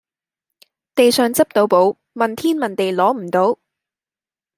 [0.95, 3.59] 地上執到寶，問天問地攞唔到